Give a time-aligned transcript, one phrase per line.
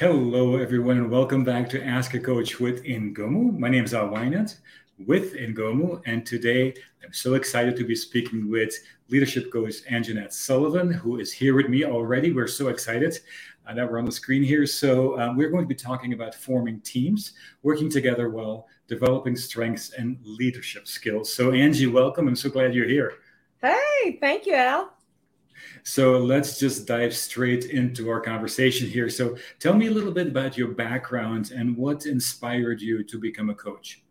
[0.00, 3.58] Hello, everyone, and welcome back to Ask a Coach with Ngomu.
[3.58, 4.56] My name is Al Wynant
[5.06, 6.72] with Ngomu, and today
[7.04, 8.72] I'm so excited to be speaking with
[9.10, 12.32] leadership coach Anjanette Sullivan, who is here with me already.
[12.32, 13.18] We're so excited
[13.66, 14.64] uh, that we're on the screen here.
[14.64, 19.92] So, um, we're going to be talking about forming teams, working together well, developing strengths
[19.92, 21.30] and leadership skills.
[21.30, 22.26] So, Angie, welcome.
[22.26, 23.12] I'm so glad you're here.
[23.60, 24.94] Hey, thank you, Al.
[25.84, 29.08] So let's just dive straight into our conversation here.
[29.08, 33.50] So tell me a little bit about your background and what inspired you to become
[33.50, 34.02] a coach.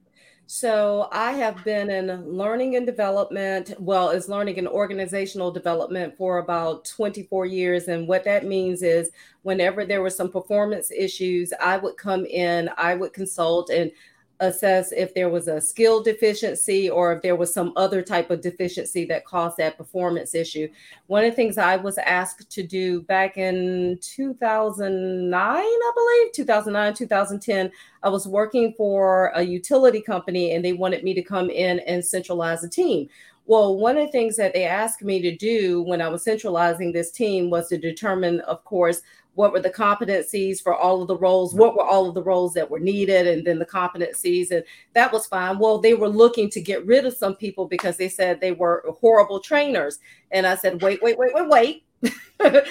[0.52, 6.40] So I have been in learning and development, well, as learning and organizational development for
[6.40, 7.88] about 24 years.
[7.88, 9.12] And what that means is
[9.44, 13.92] whenever there were some performance issues, I would come in, I would consult and
[14.40, 18.42] assess if there was a skill deficiency or if there was some other type of
[18.42, 20.68] deficiency that caused that performance issue.
[21.08, 26.94] One of the things I was asked to do back in 2009, I believe, 2009,
[26.94, 27.72] 2010,
[28.04, 32.04] I was working for a utility company and they wanted me to come in and
[32.04, 33.10] centralize a team.
[33.46, 36.92] Well, one of the things that they asked me to do when I was centralizing
[36.92, 39.02] this team was to determine, of course,
[39.36, 42.54] what were the competencies for all of the roles what were all of the roles
[42.54, 44.64] that were needed and then the competencies and
[44.94, 45.60] that was fine.
[45.60, 48.84] Well they were looking to get rid of some people because they said they were
[49.00, 50.00] horrible trainers.
[50.32, 52.64] And i said wait wait wait wait wait.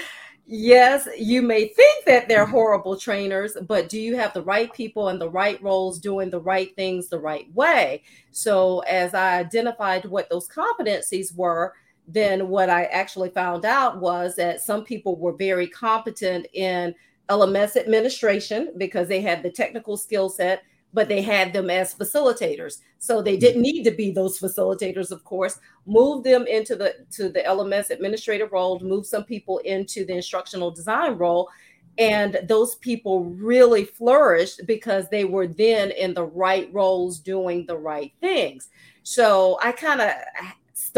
[0.50, 5.08] Yes you may think that they're horrible trainers but do you have the right people
[5.08, 8.02] and the right roles doing the right things the right way?
[8.30, 11.74] So as i identified what those competencies were
[12.08, 16.94] then what I actually found out was that some people were very competent in
[17.28, 20.62] LMS administration because they had the technical skill set,
[20.94, 22.78] but they had them as facilitators.
[22.98, 23.40] So they hmm.
[23.40, 25.60] didn't need to be those facilitators, of course.
[25.86, 30.70] Move them into the to the LMS administrative role, move some people into the instructional
[30.70, 31.50] design role.
[31.98, 37.76] And those people really flourished because they were then in the right roles doing the
[37.76, 38.68] right things.
[39.02, 40.12] So I kind of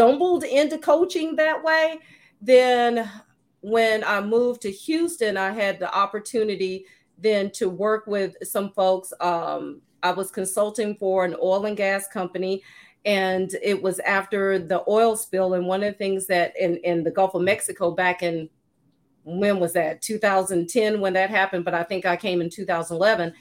[0.01, 1.99] stumbled into coaching that way.
[2.41, 3.07] Then
[3.59, 6.85] when I moved to Houston, I had the opportunity
[7.19, 9.13] then to work with some folks.
[9.21, 12.63] Um, I was consulting for an oil and gas company,
[13.05, 15.53] and it was after the oil spill.
[15.53, 18.49] And one of the things that in, in the Gulf of Mexico back in
[19.23, 23.31] when was that 2010 when that happened, but I think I came in 2011.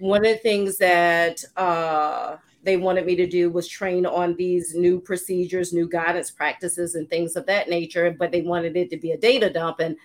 [0.00, 4.74] One of the things that uh, they wanted me to do was train on these
[4.74, 8.14] new procedures, new guidance practices, and things of that nature.
[8.18, 9.80] But they wanted it to be a data dump.
[9.80, 9.96] And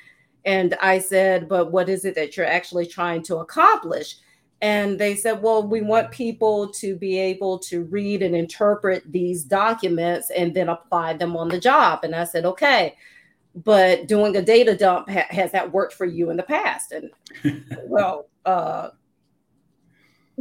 [0.45, 4.15] and I said, but what is it that you're actually trying to accomplish?
[4.61, 9.43] And they said, well, we want people to be able to read and interpret these
[9.43, 12.03] documents and then apply them on the job.
[12.03, 12.95] And I said, okay,
[13.55, 16.91] but doing a data dump, ha- has that worked for you in the past?
[16.91, 17.09] And
[17.85, 18.89] well, uh,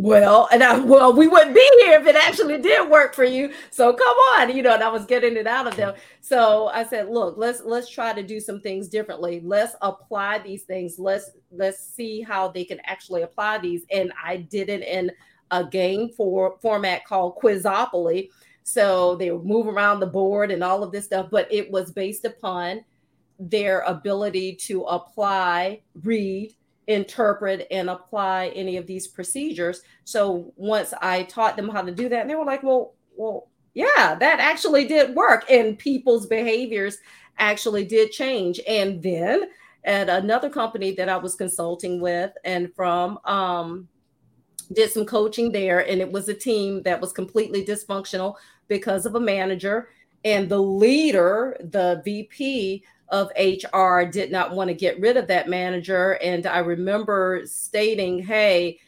[0.00, 3.52] well, and I, well, we wouldn't be here if it actually did work for you.
[3.70, 5.92] So come on, you know, and I was getting it out of them.
[6.20, 9.40] So I said, look, let's let's try to do some things differently.
[9.42, 11.00] Let's apply these things.
[11.00, 13.82] Let's let's see how they can actually apply these.
[13.90, 15.10] And I did it in
[15.50, 18.28] a game for format called Quizopoly.
[18.62, 22.24] So they move around the board and all of this stuff, but it was based
[22.24, 22.84] upon
[23.40, 26.54] their ability to apply, read,
[26.88, 29.82] interpret and apply any of these procedures.
[30.04, 33.48] So once I taught them how to do that, and they were like, well, well,
[33.74, 35.48] yeah, that actually did work.
[35.50, 36.98] And people's behaviors
[37.38, 38.58] actually did change.
[38.66, 39.50] And then
[39.84, 43.88] at another company that I was consulting with and from, um,
[44.72, 48.34] did some coaching there, and it was a team that was completely dysfunctional
[48.66, 49.88] because of a manager.
[50.24, 55.48] And the leader, the VP, of HR did not want to get rid of that
[55.48, 56.12] manager.
[56.22, 58.78] And I remember stating, hey,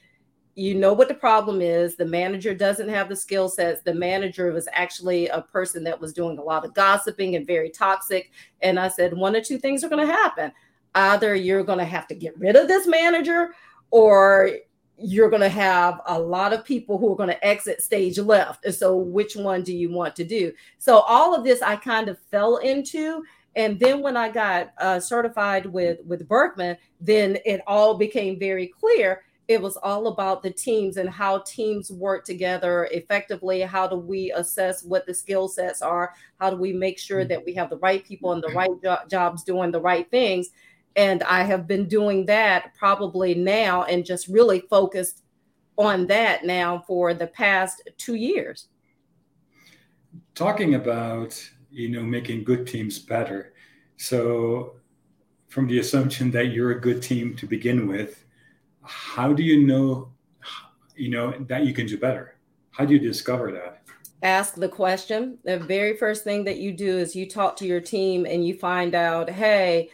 [0.55, 1.97] you know what the problem is.
[1.97, 3.83] The manager doesn't have the skill sets.
[3.83, 7.71] The manager was actually a person that was doing a lot of gossiping and very
[7.71, 8.31] toxic.
[8.61, 10.53] And I said, one or two things are going to happen.
[10.95, 13.55] Either you're going to have to get rid of this manager,
[13.91, 14.51] or
[14.99, 18.71] you're going to have a lot of people who are going to exit stage left.
[18.75, 20.53] So, which one do you want to do?
[20.79, 23.23] So, all of this I kind of fell into
[23.57, 28.69] and then when I got uh, certified with with Birkman, then it all became very
[28.69, 29.23] clear.
[29.49, 33.63] It was all about the teams and how teams work together effectively.
[33.63, 36.15] How do we assess what the skill sets are?
[36.39, 38.99] How do we make sure that we have the right people and the right jo-
[39.11, 40.51] jobs doing the right things?
[40.95, 45.25] And I have been doing that probably now and just really focused
[45.77, 48.69] on that now for the past two years.
[50.37, 53.53] Talking about you know making good teams better.
[53.97, 54.75] So
[55.49, 58.25] from the assumption that you're a good team to begin with
[58.83, 60.11] how do you know
[60.97, 62.37] you know that you can do better?
[62.73, 63.83] How do you discover that?
[64.23, 65.39] Ask the question.
[65.45, 68.55] The very first thing that you do is you talk to your team and you
[68.55, 69.91] find out hey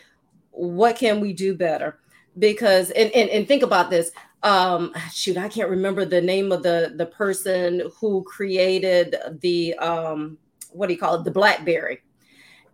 [0.51, 1.99] what can we do better?
[2.39, 4.11] Because and, and, and think about this.
[4.43, 10.39] Um shoot i can't remember the name of the the person who created the um
[10.77, 12.03] what do you call it the blackberry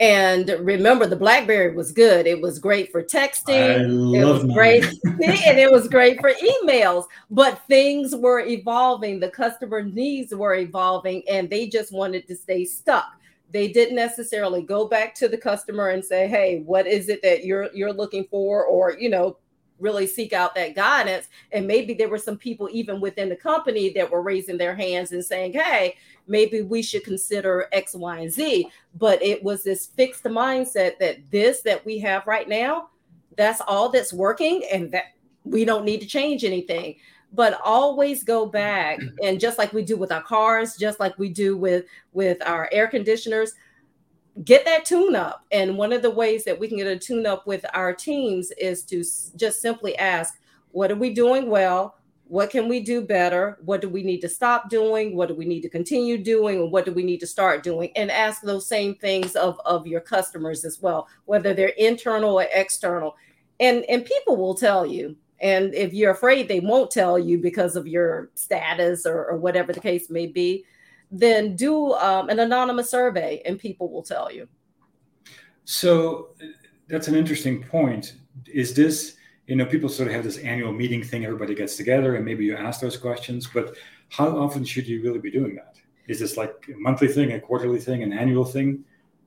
[0.03, 2.27] and remember, the BlackBerry was good.
[2.27, 4.13] It was great for texting.
[4.19, 7.05] it was great, and it was great for emails.
[7.31, 9.21] But things were evolving.
[9.21, 13.13] The customer needs were evolving, and they just wanted to stay stuck.
[13.51, 17.45] They didn't necessarily go back to the customer and say, "Hey, what is it that
[17.45, 19.37] you're you're looking for?" Or you know,
[19.83, 21.29] really seek out that guidance.
[21.51, 25.13] And maybe there were some people even within the company that were raising their hands
[25.13, 25.97] and saying, hey,
[26.27, 28.69] maybe we should consider X, Y, and Z.
[28.99, 32.89] But it was this fixed mindset that this that we have right now,
[33.37, 35.15] that's all that's working and that
[35.45, 36.97] we don't need to change anything
[37.35, 41.29] but always go back and just like we do with our cars just like we
[41.29, 43.55] do with with our air conditioners
[44.45, 45.45] get that tune up.
[45.53, 48.51] And one of the ways that we can get a tune up with our teams
[48.53, 49.05] is to
[49.37, 50.35] just simply ask,
[50.71, 51.97] what are we doing well?
[52.25, 53.59] What can we do better?
[53.63, 55.15] What do we need to stop doing?
[55.15, 56.61] What do we need to continue doing?
[56.61, 57.91] And what do we need to start doing?
[57.95, 62.47] And ask those same things of, of your customers as well, whether they're internal or
[62.55, 63.17] external.
[63.61, 65.15] And, and people will tell you.
[65.41, 69.73] And if you're afraid they won't tell you because of your status or, or whatever
[69.75, 70.65] the case may be,
[71.13, 74.49] then do um, an anonymous survey and people will tell you.
[75.65, 76.31] So
[76.89, 78.15] that's an interesting point.
[78.47, 79.17] Is this,
[79.47, 82.47] you know, people sort of have this annual meeting thing, everybody gets together and maybe
[82.47, 83.77] you ask those questions, but
[84.09, 85.77] how often should you really be doing that?
[86.09, 88.85] Is this like a monthly thing, a quarterly thing, an annual thing?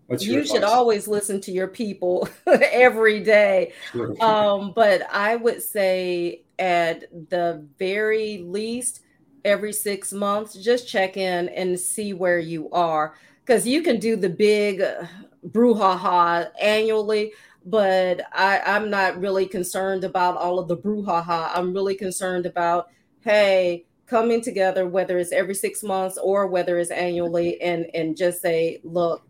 [0.08, 3.74] What's you should always listen to your people every day.
[3.92, 4.16] Sure.
[4.24, 9.02] Um, but I would say at the very least,
[9.46, 13.16] every six months, just check in and see where you are.
[13.46, 15.06] Because you can do the big uh,
[15.50, 17.32] brouhaha annually,
[17.66, 21.52] but I, I'm not really concerned about all of the brouhaha.
[21.54, 22.90] I'm really concerned about,
[23.22, 28.42] hey, coming together, whether it's every six months or whether it's annually, and and just
[28.42, 29.24] say, look,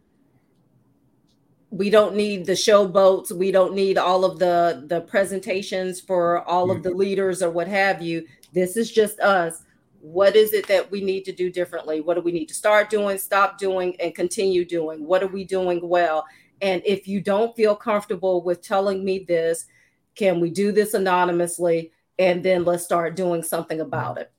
[1.75, 6.71] we don't need the showboats we don't need all of the the presentations for all
[6.71, 9.64] of the leaders or what have you this is just us
[10.05, 11.99] what is it that we need to do differently?
[11.99, 15.03] What do we need to start doing, stop doing, and continue doing?
[15.03, 16.25] What are we doing well?
[16.61, 19.65] And if you don't feel comfortable with telling me this,
[20.13, 21.91] can we do this anonymously?
[22.19, 24.31] And then let's start doing something about it.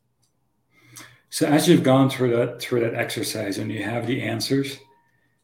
[1.31, 4.79] So as you've gone through that through that exercise and you have the answers,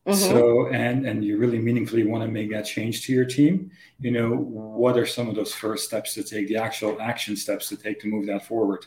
[0.06, 0.14] mm-hmm.
[0.14, 4.12] so and and you really meaningfully want to make that change to your team, you
[4.12, 7.76] know, what are some of those first steps to take, the actual action steps to
[7.76, 8.86] take to move that forward?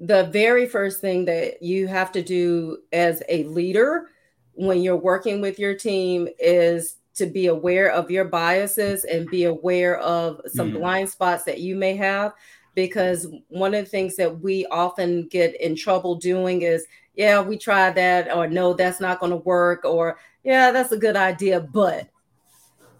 [0.00, 4.10] The very first thing that you have to do as a leader
[4.54, 9.44] when you're working with your team is to be aware of your biases and be
[9.44, 10.74] aware of some mm.
[10.74, 12.32] blind spots that you may have
[12.74, 17.56] because one of the things that we often get in trouble doing is yeah we
[17.56, 21.60] tried that or no that's not going to work or yeah that's a good idea
[21.60, 22.08] but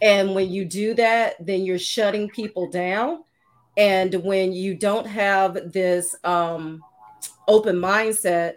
[0.00, 3.24] and when you do that then you're shutting people down
[3.76, 6.82] and when you don't have this um,
[7.48, 8.54] open mindset,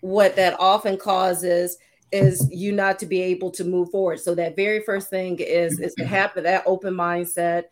[0.00, 1.78] what that often causes
[2.12, 4.18] is you not to be able to move forward.
[4.18, 7.64] So that very first thing is is to have that open mindset,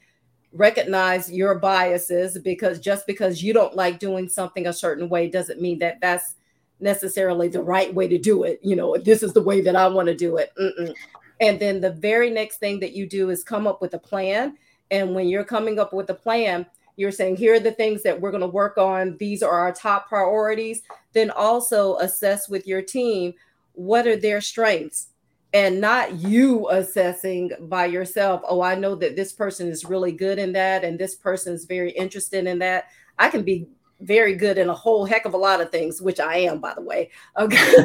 [0.53, 5.61] recognize your biases because just because you don't like doing something a certain way doesn't
[5.61, 6.35] mean that that's
[6.81, 8.61] necessarily the right way to do it.
[8.63, 10.53] You know, this is the way that I want to do it.
[10.61, 10.95] Mm-mm.
[11.41, 14.57] And then the very next thing that you do is come up with a plan.
[14.91, 16.67] And when you're coming up with a plan,
[16.99, 19.73] you're saying here are the things that we're going to work on these are our
[19.73, 23.33] top priorities then also assess with your team
[23.79, 25.09] what are their strengths?
[25.55, 30.39] And not you assessing by yourself oh i know that this person is really good
[30.39, 32.89] in that and this person is very interested in that.
[33.19, 33.67] I can be
[34.01, 36.73] very good in a whole heck of a lot of things which i am by
[36.75, 37.85] the way okay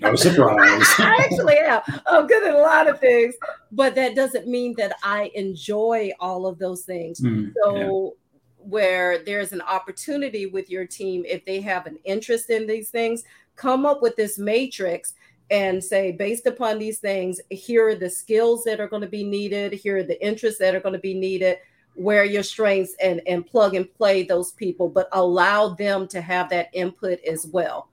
[0.00, 0.86] no surprise.
[0.98, 1.80] I actually am.
[2.06, 3.34] I'm good at a lot of things,
[3.72, 7.20] but that doesn't mean that I enjoy all of those things.
[7.20, 8.38] Mm, so, yeah.
[8.58, 13.24] where there's an opportunity with your team, if they have an interest in these things,
[13.56, 15.14] come up with this matrix
[15.50, 19.24] and say, based upon these things, here are the skills that are going to be
[19.24, 21.58] needed, here are the interests that are going to be needed
[21.98, 26.48] where your strengths and and plug and play those people but allow them to have
[26.48, 27.90] that input as well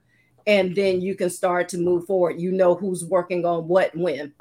[0.47, 2.39] and then you can start to move forward.
[2.39, 4.33] You know who's working on what when.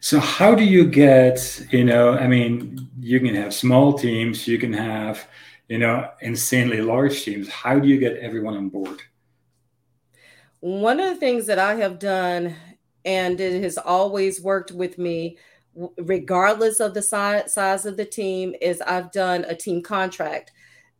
[0.00, 4.58] So how do you get, you know, I mean, you can have small teams, you
[4.58, 5.26] can have,
[5.68, 7.48] you know, insanely large teams.
[7.48, 9.00] How do you get everyone on board?
[10.60, 12.54] One of the things that I have done,
[13.04, 15.38] and it has always worked with me,
[15.98, 20.52] regardless of the size, size of the team, is I've done a team contract.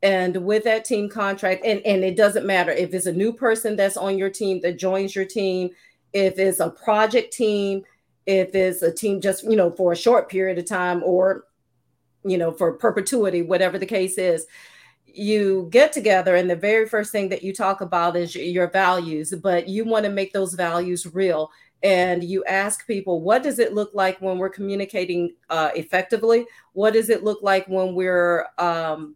[0.03, 3.77] And with that team contract, and, and it doesn't matter if it's a new person
[3.77, 5.71] that's on your team that joins your team,
[6.13, 7.83] if it's a project team,
[8.27, 11.45] if it's a team just, you know, for a short period of time or,
[12.25, 14.47] you know, for perpetuity, whatever the case is,
[15.07, 19.33] you get together and the very first thing that you talk about is your values,
[19.43, 21.51] but you want to make those values real.
[21.83, 26.47] And you ask people, what does it look like when we're communicating uh, effectively?
[26.73, 29.15] What does it look like when we're um,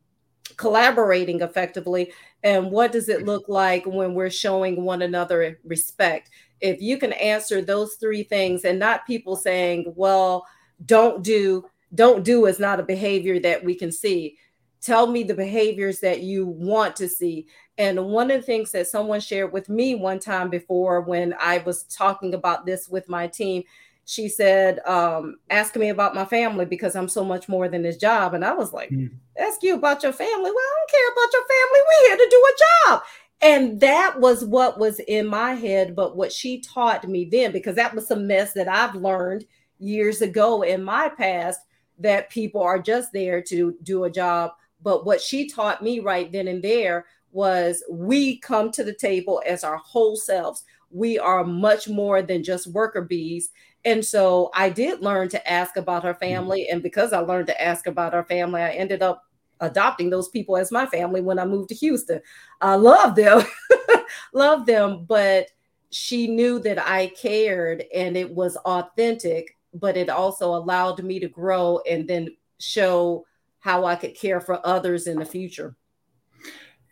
[0.56, 2.12] collaborating effectively?
[2.42, 6.30] And what does it look like when we're showing one another respect?
[6.60, 10.46] if you can answer those three things and not people saying, well,
[10.86, 11.64] don't do,
[11.94, 14.36] don't do is not a behavior that we can see.
[14.80, 17.46] Tell me the behaviors that you want to see.
[17.80, 21.58] And one of the things that someone shared with me one time before when I
[21.58, 23.62] was talking about this with my team,
[24.04, 27.96] she said, um, ask me about my family because I'm so much more than this
[27.96, 28.34] job.
[28.34, 29.10] And I was like, mm.
[29.38, 30.50] ask you about your family.
[30.50, 31.80] Well, I don't care about your family.
[31.80, 33.02] We're here to do a job
[33.42, 37.74] and that was what was in my head but what she taught me then because
[37.74, 39.44] that was some mess that i've learned
[39.78, 41.60] years ago in my past
[41.98, 46.32] that people are just there to do a job but what she taught me right
[46.32, 51.44] then and there was we come to the table as our whole selves we are
[51.44, 53.50] much more than just worker bees
[53.84, 56.34] and so i did learn to ask about her mm-hmm.
[56.34, 59.24] family and because i learned to ask about her family i ended up
[59.60, 62.20] adopting those people as my family when I moved to Houston.
[62.60, 63.42] I love them,
[64.32, 65.48] love them, but
[65.90, 71.28] she knew that I cared and it was authentic, but it also allowed me to
[71.28, 73.26] grow and then show
[73.60, 75.76] how I could care for others in the future.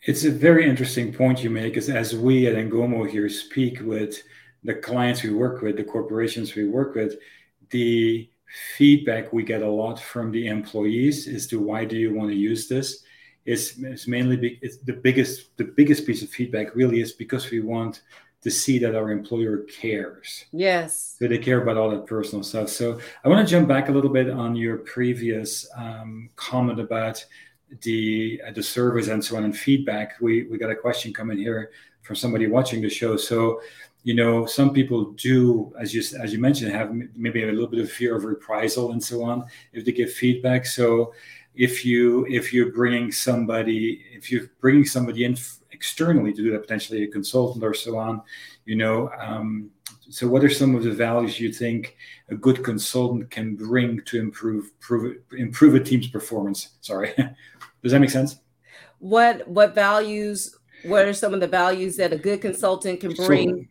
[0.09, 4.23] It's a very interesting point you make, is as we at Ngomu here speak with
[4.65, 7.17] the clients we work with, the corporations we work with,
[7.69, 8.27] the
[8.79, 12.35] feedback we get a lot from the employees as to why do you want to
[12.35, 13.03] use this
[13.45, 17.51] is, is mainly be, it's the biggest the biggest piece of feedback really is because
[17.51, 18.01] we want
[18.41, 20.47] to see that our employer cares.
[20.53, 21.17] Yes.
[21.19, 22.71] So they care about all that personal stuff.
[22.71, 27.23] So i want to jump back a little bit on your previous um, comment about
[27.83, 31.39] the uh, the service and so on and feedback we we got a question coming
[31.39, 31.71] here
[32.03, 33.17] from somebody watching the show.
[33.17, 33.61] So
[34.03, 37.81] you know some people do as you as you mentioned have maybe a little bit
[37.81, 40.67] of fear of reprisal and so on if they give feedback.
[40.67, 41.13] So
[41.55, 45.37] if you if you're bringing somebody if you're bringing somebody in
[45.73, 48.23] externally to do that potentially a consultant or so on
[48.65, 49.71] you know um,
[50.11, 51.97] so what are some of the values you think
[52.31, 56.71] a good consultant can bring to improve improve, improve a team's performance?
[56.81, 57.13] Sorry.
[57.83, 58.39] Does that make sense?
[58.99, 63.69] What what values what are some of the values that a good consultant can bring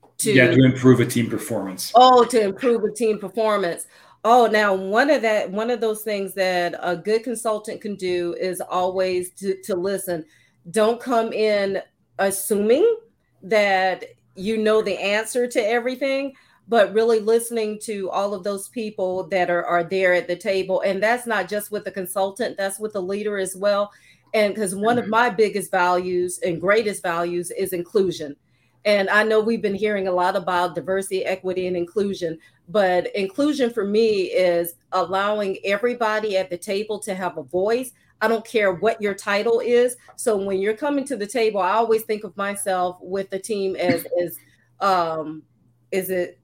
[0.00, 1.92] so, to yeah to improve a team performance.
[1.94, 3.86] Oh to improve a team performance.
[4.24, 8.34] Oh now one of that one of those things that a good consultant can do
[8.40, 10.24] is always to, to listen.
[10.70, 11.82] Don't come in
[12.18, 12.96] assuming
[13.42, 14.04] that
[14.38, 16.32] you know the answer to everything
[16.68, 20.80] but really listening to all of those people that are, are there at the table
[20.82, 23.90] and that's not just with the consultant that's with the leader as well
[24.34, 25.04] and because one mm-hmm.
[25.04, 28.36] of my biggest values and greatest values is inclusion
[28.84, 33.70] and I know we've been hearing a lot about diversity, equity, and inclusion, but inclusion
[33.70, 37.92] for me is allowing everybody at the table to have a voice.
[38.20, 39.96] I don't care what your title is.
[40.16, 43.76] So when you're coming to the table, I always think of myself with the team
[43.76, 44.38] as as
[44.80, 45.42] um
[45.90, 46.38] is it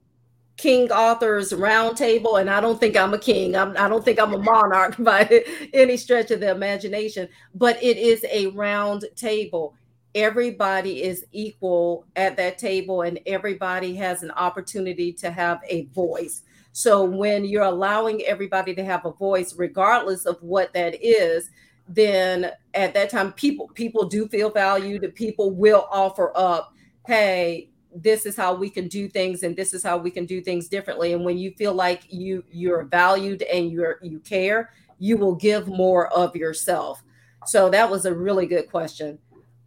[0.57, 3.57] King Arthur's round table, and I don't think I'm a king.
[3.57, 7.97] I'm, I don't think I'm a monarch by any stretch of the imagination, but it
[7.97, 9.75] is a round table
[10.15, 16.43] everybody is equal at that table and everybody has an opportunity to have a voice.
[16.77, 21.49] So when you're allowing everybody to have a voice, regardless of what that is,
[21.87, 25.09] then at that time people people do feel valued.
[25.15, 26.73] People will offer up,
[27.07, 30.41] hey, this is how we can do things and this is how we can do
[30.41, 31.13] things differently.
[31.13, 35.69] And when you feel like you you're valued and you're you care, you will give
[35.69, 37.01] more of yourself.
[37.45, 39.17] So that was a really good question.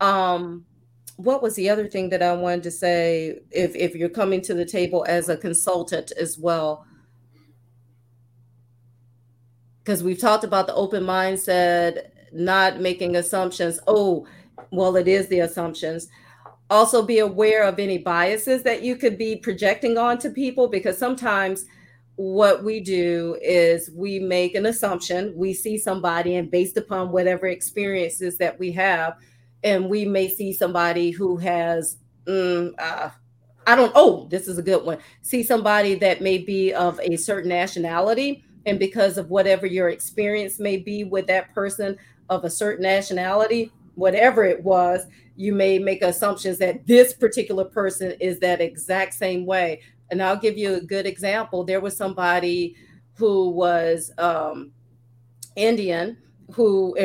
[0.02, 0.66] Um,
[1.16, 3.38] what was the other thing that I wanted to say?
[3.50, 6.84] If if you're coming to the table as a consultant as well,
[9.88, 13.80] because we've talked about the open mindset, not making assumptions.
[13.86, 14.26] Oh,
[14.70, 16.08] well, it is the assumptions.
[16.68, 21.64] Also, be aware of any biases that you could be projecting onto people because sometimes
[22.16, 25.32] what we do is we make an assumption.
[25.34, 29.14] We see somebody, and based upon whatever experiences that we have,
[29.64, 33.08] and we may see somebody who has, mm, uh,
[33.66, 34.98] I don't, oh, this is a good one.
[35.22, 40.58] See somebody that may be of a certain nationality, and because of whatever your experience
[40.58, 41.96] may be with that person
[42.28, 45.06] of a certain nationality, whatever it was,
[45.36, 50.36] you may make assumptions that this particular person is that exact same way and I'll
[50.36, 51.64] give you a good example.
[51.64, 52.76] There was somebody
[53.14, 54.72] who was um,
[55.56, 56.16] Indian,
[56.52, 56.96] who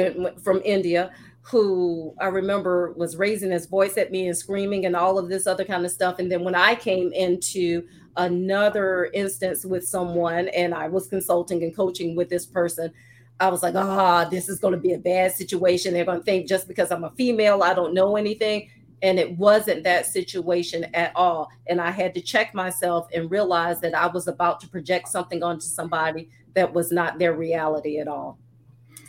[0.41, 5.17] from India, who I remember was raising his voice at me and screaming and all
[5.17, 6.19] of this other kind of stuff.
[6.19, 7.85] And then when I came into
[8.17, 12.91] another instance with someone and I was consulting and coaching with this person,
[13.39, 15.93] I was like, ah, this is going to be a bad situation.
[15.93, 18.69] They're going to think just because I'm a female, I don't know anything.
[19.01, 21.49] And it wasn't that situation at all.
[21.67, 25.43] And i had to check myself and realize that i was about to project something
[25.43, 28.37] onto somebody that was not their reality at all.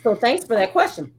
[0.03, 1.13] So thanks for that question.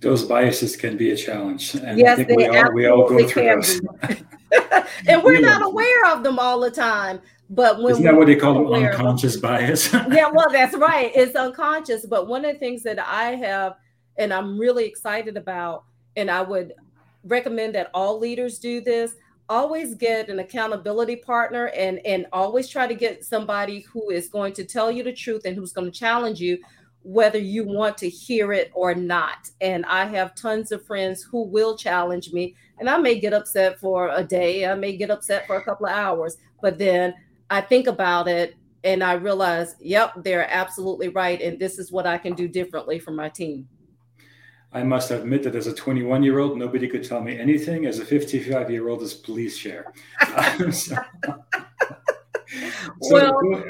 [0.00, 3.44] Those biases can be a challenge and yes, they we, all, we all go through
[3.44, 3.80] those
[5.06, 8.36] and we're not aware of them all the time but when isn't that what they
[8.36, 8.84] call them.
[8.84, 9.92] Unconscious bias?
[9.92, 11.10] Yeah well that's right.
[11.14, 12.06] It's unconscious.
[12.06, 13.76] But one of the things that i have
[14.16, 15.84] and i'm really excited about
[16.16, 16.74] and i would
[17.24, 19.16] recommend that all leaders do this
[19.48, 24.52] always get an accountability partner and and always try to get somebody who is going
[24.52, 26.56] to tell you the truth and who's going to challenge you
[27.02, 29.50] whether you want to hear it or not.
[29.60, 33.78] And i have tons of friends who will challenge me and i may get upset
[33.78, 37.14] for a day i may get upset for a couple of hours but then
[37.50, 42.06] i think about it and i realize yep they're absolutely right and this is what
[42.06, 43.68] i can do differently for my team
[44.72, 47.86] I must admit that as a 21 year old, nobody could tell me anything.
[47.86, 49.92] As a 55 year old, is police share.
[50.70, 50.96] so,
[53.00, 53.62] well,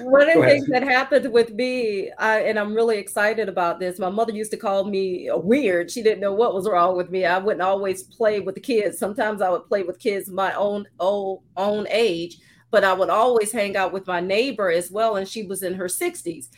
[0.00, 3.98] one of the things that happened with me, I, and I'm really excited about this.
[3.98, 5.90] My mother used to call me weird.
[5.90, 7.24] She didn't know what was wrong with me.
[7.24, 8.98] I wouldn't always play with the kids.
[8.98, 12.38] Sometimes I would play with kids my own old, own age,
[12.70, 15.16] but I would always hang out with my neighbor as well.
[15.16, 16.48] And she was in her 60s.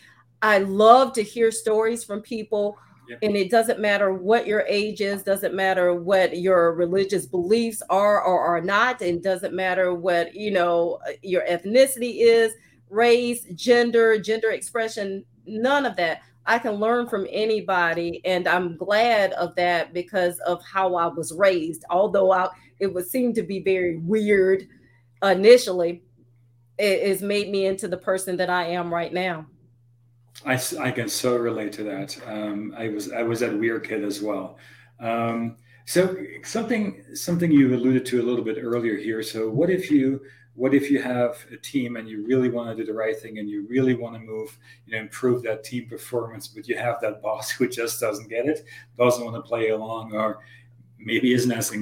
[0.43, 2.77] I love to hear stories from people
[3.23, 8.23] and it doesn't matter what your age is, doesn't matter what your religious beliefs are
[8.23, 12.53] or are not, and doesn't matter what you know your ethnicity is,
[12.91, 16.23] race, gender, gender expression, none of that.
[16.47, 21.33] I can learn from anybody, and I'm glad of that because of how I was
[21.33, 21.85] raised.
[21.91, 22.49] Although I,
[22.79, 24.67] it would seem to be very weird
[25.23, 26.03] initially,
[26.79, 29.47] it has made me into the person that I am right now.
[30.47, 32.19] I, I can so relate to that.
[32.27, 34.59] Um, I was I was that weird kid as well.
[34.99, 39.23] Um, so something something you alluded to a little bit earlier here.
[39.23, 40.23] So what if you
[40.61, 43.39] what if you have a team and you really want to do the right thing
[43.39, 47.01] and you really want to move you know improve that team performance, but you have
[47.01, 48.67] that boss who just doesn't get it,
[48.99, 50.41] doesn't want to play along, or
[50.99, 51.75] maybe isn't as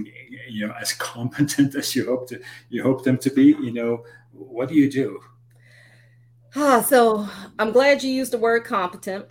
[0.48, 3.46] you know as competent as you hope to you hope them to be.
[3.46, 5.20] You know what do you do?
[6.54, 7.26] Ah, so
[7.58, 9.26] I'm glad you used the word competent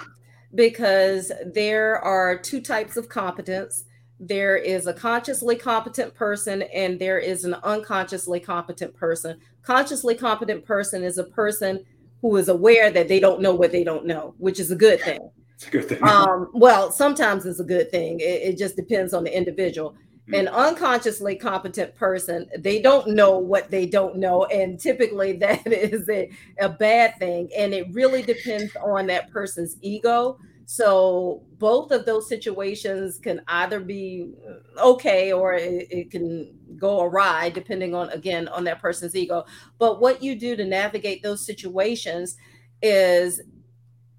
[0.56, 3.86] because there are two types of competence.
[4.20, 9.40] There is a consciously competent person and there is an unconsciously competent person.
[9.62, 11.84] Consciously competent person is a person
[12.22, 15.00] who is aware that they don't know what they don't know, which is a good
[15.02, 15.30] thing.
[15.54, 16.04] It's a good thing.
[16.04, 18.20] Um, well, sometimes it's a good thing.
[18.20, 19.96] It, it just depends on the individual
[20.34, 26.10] an unconsciously competent person they don't know what they don't know and typically that is
[26.10, 30.38] a, a bad thing and it really depends on that person's ego
[30.70, 34.34] so both of those situations can either be
[34.78, 39.46] uh, okay or it, it, can go awry depending on again on that person's ego.
[39.80, 42.36] But what you do to navigate those situations
[42.82, 43.40] is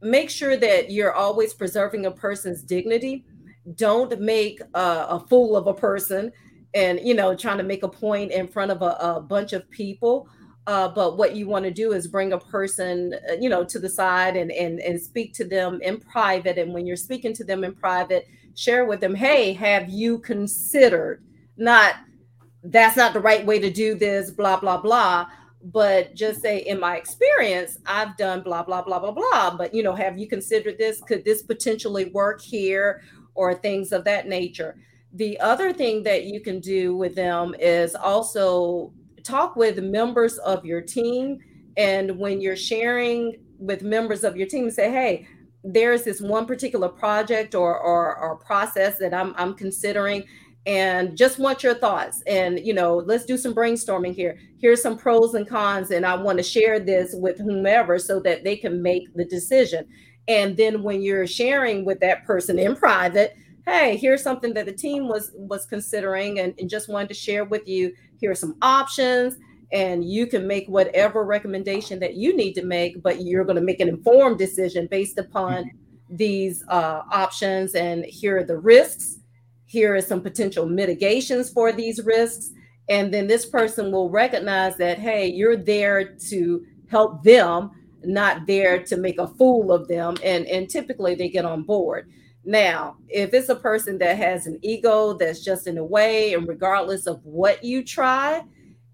[0.01, 3.27] make sure that you're always preserving a person's dignity.
[3.75, 6.33] Don't make a, a fool of a person
[6.73, 9.71] and you know trying to make a point in front of a, a bunch of
[9.71, 10.31] people
[10.69, 13.79] uh, but what you want to do is bring a person uh, you know to
[13.81, 16.59] the side and, and and speak to them in private.
[16.59, 21.23] And when you're speaking to them in private share with them hey have you considered
[21.57, 21.95] not
[22.65, 25.29] that's not the right way to do this blah blah blah
[25.63, 29.85] but just say in my experience i've done blah blah blah blah blah but you
[29.85, 31.01] know have you considered this?
[31.01, 33.03] Could this potentially work here
[33.39, 34.77] or things of that nature.
[35.15, 38.93] The other thing that you can do with them is also
[39.29, 41.39] talk with members of your team.
[41.77, 45.29] And when you're sharing with members of your team, say, hey,
[45.65, 50.25] there's this one particular project or, or, or process that I'm, I'm considering
[50.67, 54.99] and just want your thoughts and you know let's do some brainstorming here here's some
[54.99, 58.83] pros and cons and i want to share this with whomever so that they can
[58.83, 59.87] make the decision
[60.27, 63.35] and then when you're sharing with that person in private
[63.67, 67.45] hey here's something that the team was was considering and, and just wanted to share
[67.45, 69.37] with you here are some options
[69.73, 73.63] and you can make whatever recommendation that you need to make but you're going to
[73.63, 76.17] make an informed decision based upon mm-hmm.
[76.17, 79.19] these uh, options and here are the risks
[79.69, 82.53] here are some potential mitigations for these risks.
[82.89, 87.71] And then this person will recognize that, hey, you're there to help them,
[88.03, 90.17] not there to make a fool of them.
[90.25, 92.11] And, and typically they get on board.
[92.49, 96.49] Now, if it's a person that has an ego that's just in a way, and
[96.49, 98.43] regardless of what you try,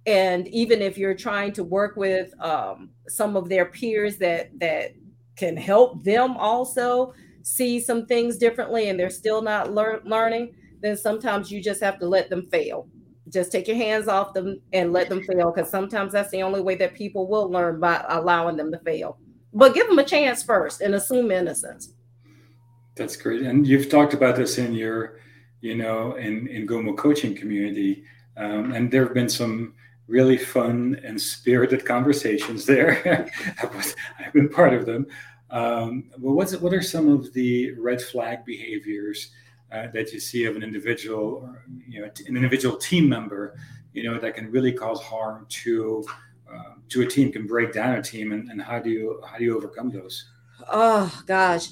[0.07, 4.95] and even if you're trying to work with um, some of their peers that that
[5.37, 7.15] can help them also
[7.45, 12.01] see some things differently, and they're still not lear- learning, then sometimes you just have
[12.01, 12.89] to let them fail.
[13.29, 16.61] Just take your hands off them and let them fail because sometimes that's the only
[16.61, 19.17] way that people will learn by allowing them to fail.
[19.53, 21.94] But give them a chance first and assume innocence.
[22.97, 23.43] That's great.
[23.43, 25.19] And you've talked about this in your,
[25.61, 28.05] you know, in, in Ngomu coaching community.
[28.37, 29.75] Um, and there have been some
[30.07, 33.31] really fun and spirited conversations there.
[33.63, 35.07] I've been part of them.
[35.51, 39.31] Um, well, what's what are some of the red flag behaviors
[39.75, 43.57] uh, that you see of an individual or you know an individual team member
[43.93, 46.05] you know that can really cause harm to
[46.53, 49.39] uh, to a team can break down a team and, and how do you how
[49.39, 50.31] do you overcome those
[50.71, 51.69] oh gosh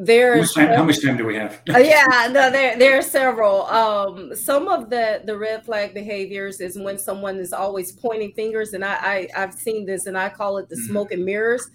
[0.00, 2.96] there's how much, time, how much time do we have uh, yeah no there there
[2.96, 7.90] are several um some of the the red flag behaviors is when someone is always
[7.92, 10.86] pointing fingers and i, I i've seen this and i call it the mm-hmm.
[10.86, 11.68] smoke and mirrors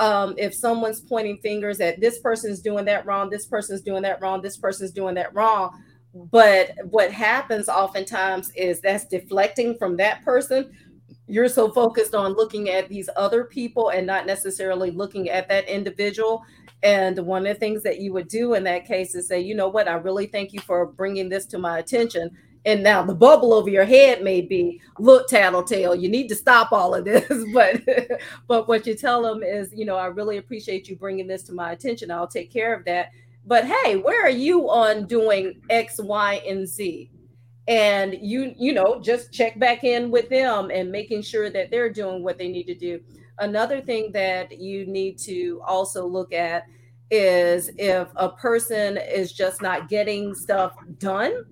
[0.00, 4.20] um, if someone's pointing fingers at this person's doing that wrong, this person's doing that
[4.22, 5.78] wrong, this person's doing that wrong.
[6.14, 10.72] But what happens oftentimes is that's deflecting from that person.
[11.26, 15.68] You're so focused on looking at these other people and not necessarily looking at that
[15.68, 16.42] individual.
[16.82, 19.54] And one of the things that you would do in that case is say, you
[19.54, 22.30] know what, I really thank you for bringing this to my attention.
[22.64, 26.72] And now the bubble over your head may be look tattletale you need to stop
[26.72, 27.26] all of this.
[27.54, 27.82] But
[28.46, 31.52] but what you tell them is you know i really appreciate you bringing this to
[31.52, 32.10] my attention.
[32.10, 33.12] I'll take care of that.
[33.46, 37.10] But hey where are you on doing x y and z?
[37.66, 41.90] And you you know just check back in with them and making sure that they're
[41.90, 43.00] doing what they need to do
[43.40, 46.66] another thing that you need to also look at
[47.10, 51.44] is if a person is just not getting stuff done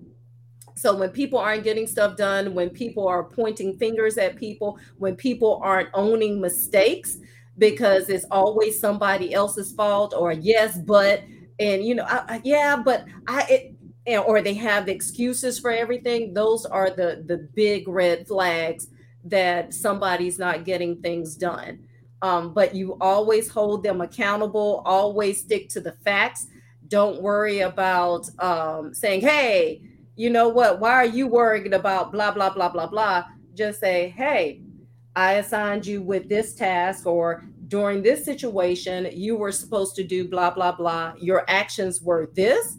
[0.79, 5.13] so when people aren't getting stuff done, when people are pointing fingers at people, when
[5.17, 7.17] people aren't owning mistakes
[7.57, 11.21] because it's always somebody else's fault or yes, but
[11.59, 13.73] and you know, I, I, yeah, but I
[14.05, 16.33] it, or they have excuses for everything.
[16.33, 18.87] Those are the the big red flags
[19.25, 21.79] that somebody's not getting things done.
[22.21, 24.81] Um, but you always hold them accountable.
[24.85, 26.47] Always stick to the facts.
[26.87, 29.81] Don't worry about um, saying, "Hey."
[30.19, 30.81] you know what?
[30.81, 33.23] Why are you worried about blah, blah, blah, blah, blah?
[33.53, 34.59] Just say, hey,
[35.15, 40.27] I assigned you with this task, or during this situation, you were supposed to do
[40.27, 41.13] blah, blah, blah.
[41.17, 42.78] Your actions were this.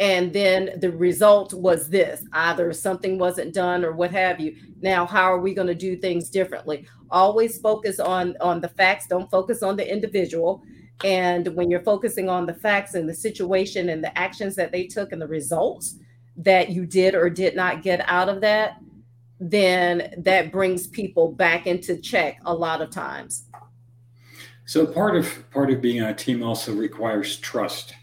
[0.00, 4.56] And then the result was this either something wasn't done or what have you.
[4.80, 6.86] Now, how are we going to do things differently?
[7.10, 10.62] Always focus on, on the facts, don't focus on the individual.
[11.04, 14.86] And when you're focusing on the facts and the situation and the actions that they
[14.86, 15.96] took and the results,
[16.36, 18.78] that you did or did not get out of that,
[19.38, 23.46] then that brings people back into check a lot of times.
[24.64, 27.94] So part of part of being on a team also requires trust.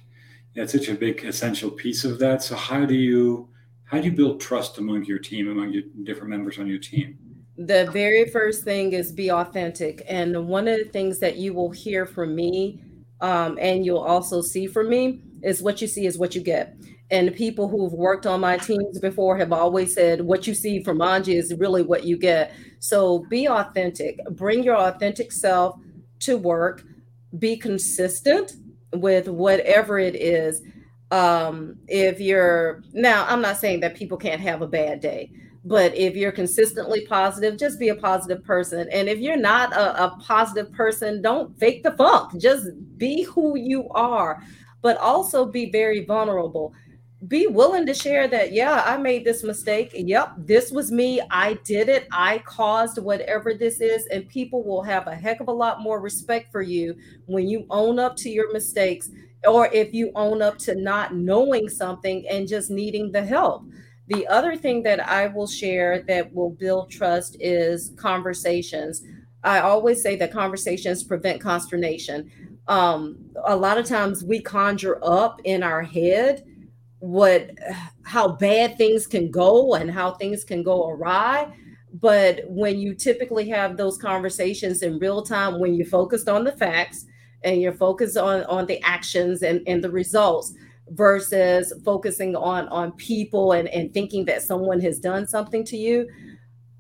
[0.60, 2.44] That's such a big essential piece of that.
[2.44, 3.48] So how do you
[3.86, 7.18] how do you build trust among your team, among your different members on your team?
[7.58, 10.04] The very first thing is be authentic.
[10.10, 12.84] And one of the things that you will hear from me
[13.22, 16.76] um, and you'll also see from me is what you see is what you get
[17.12, 21.02] and people who've worked on my teams before have always said what you see from
[21.02, 22.54] Angie is really what you get.
[22.80, 25.80] So be authentic, bring your authentic self
[26.20, 26.84] to work,
[27.38, 28.54] be consistent
[28.94, 30.62] with whatever it is.
[31.12, 35.32] Um, if you're now, I'm not saying that people can't have a bad day,
[35.66, 38.88] but if you're consistently positive, just be a positive person.
[38.92, 43.58] And if you're not a, a positive person, don't fake the funk, just be who
[43.58, 44.42] you are,
[44.82, 46.74] but also be very vulnerable
[47.28, 51.54] be willing to share that yeah i made this mistake yep this was me i
[51.66, 55.52] did it i caused whatever this is and people will have a heck of a
[55.52, 59.10] lot more respect for you when you own up to your mistakes
[59.48, 63.64] or if you own up to not knowing something and just needing the help.
[64.08, 69.04] The other thing that I will share that will build trust is conversations.
[69.44, 72.32] I always say that conversations prevent consternation.
[72.68, 76.44] Um, a lot of times we conjure up in our head
[77.00, 77.52] what
[78.04, 81.54] how bad things can go and how things can go awry.
[81.94, 86.52] But when you typically have those conversations in real time when you're focused on the
[86.52, 87.06] facts
[87.44, 90.54] and you're focused on on the actions and and the results
[90.90, 96.08] versus focusing on on people and and thinking that someone has done something to you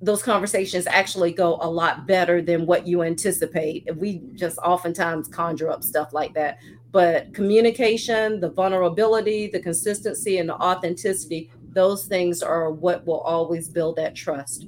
[0.01, 3.85] those conversations actually go a lot better than what you anticipate.
[3.97, 6.57] We just oftentimes conjure up stuff like that
[6.91, 13.69] but communication the vulnerability the consistency and the authenticity those things are what will always
[13.69, 14.67] build that trust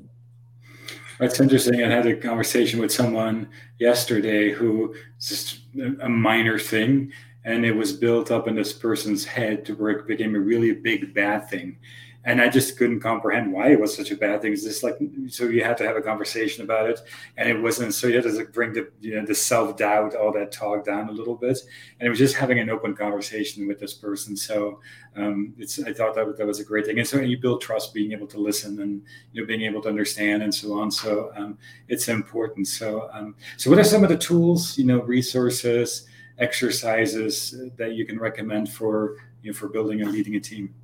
[1.21, 1.83] it's interesting.
[1.83, 5.59] I had a conversation with someone yesterday who just
[6.01, 7.11] a minor thing,
[7.45, 10.73] and it was built up in this person's head to where it became a really
[10.73, 11.77] big bad thing
[12.23, 14.53] and I just couldn't comprehend why it was such a bad thing.
[14.53, 16.99] It's just like so you had to have a conversation about it,
[17.37, 20.31] and it wasn't so you had to bring the you know the self doubt, all
[20.33, 21.57] that talk down a little bit,
[21.99, 24.37] and it was just having an open conversation with this person.
[24.37, 24.79] So
[25.15, 27.93] um, it's I thought that that was a great thing, and so you build trust,
[27.93, 29.01] being able to listen and
[29.33, 30.91] you know being able to understand and so on.
[30.91, 31.57] So um,
[31.87, 32.67] it's important.
[32.67, 36.07] So um, so what are some of the tools, you know, resources,
[36.37, 40.75] exercises that you can recommend for you know for building and leading a team?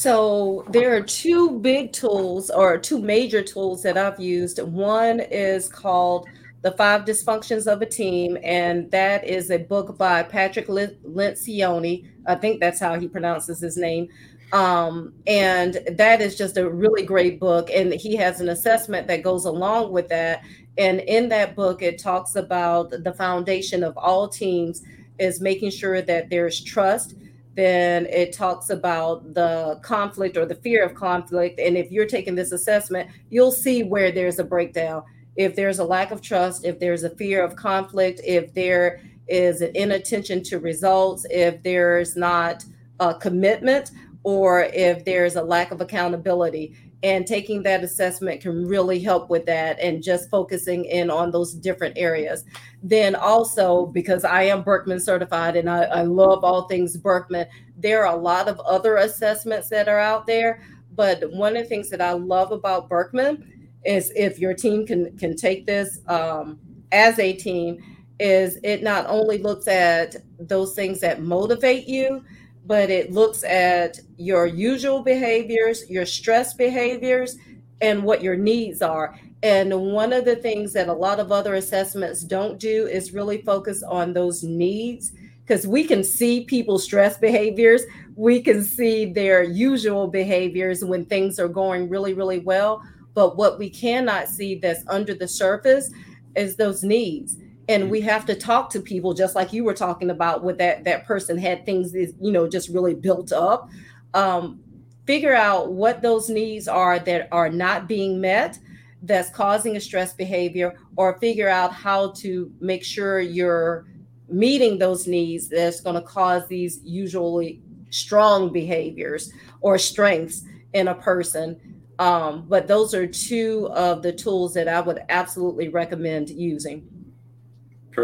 [0.00, 4.62] So there are two big tools or two major tools that I've used.
[4.62, 6.28] One is called
[6.62, 12.06] The Five Dysfunctions of a Team, and that is a book by Patrick Lencioni.
[12.28, 14.06] I think that's how he pronounces his name.
[14.52, 17.68] Um, and that is just a really great book.
[17.68, 20.44] And he has an assessment that goes along with that.
[20.78, 24.80] And in that book, it talks about the foundation of all teams
[25.18, 27.16] is making sure that there's trust
[27.58, 31.58] then it talks about the conflict or the fear of conflict.
[31.58, 35.02] And if you're taking this assessment, you'll see where there's a breakdown.
[35.34, 39.60] If there's a lack of trust, if there's a fear of conflict, if there is
[39.60, 42.64] an inattention to results, if there's not
[43.00, 43.90] a commitment,
[44.22, 49.46] or if there's a lack of accountability and taking that assessment can really help with
[49.46, 52.44] that and just focusing in on those different areas.
[52.82, 58.06] Then also because i am Birkman certified and I, I, love all things Birkman there
[58.06, 60.62] are a lot of other assessments that are out there
[60.94, 65.16] but one of the things that i love about Birkman is if your team can
[65.18, 66.58] can take this um,
[66.92, 67.78] as a team
[68.20, 72.24] is it not only looks at those things that motivate you
[72.68, 77.38] but it looks at your usual behaviors, your stress behaviors,
[77.80, 79.18] and what your needs are.
[79.42, 83.40] And one of the things that a lot of other assessments don't do is really
[83.40, 85.12] focus on those needs
[85.46, 87.84] because we can see people's stress behaviors.
[88.16, 92.82] We can see their usual behaviors when things are going really, really well.
[93.14, 95.90] But what we cannot see that's under the surface
[96.36, 97.92] is those needs and mm-hmm.
[97.92, 101.04] we have to talk to people just like you were talking about with that that
[101.04, 103.68] person had things you know just really built up.
[104.14, 104.60] Um,
[105.06, 108.58] figure out what those needs are that are not being met
[109.02, 113.86] that's causing a stress behavior or figure out how to make sure you're
[114.28, 120.94] meeting those needs that's going to cause these usually strong behaviors or strengths in a
[120.94, 121.58] person.
[121.98, 126.86] Um, but those are two of the tools that i would absolutely recommend using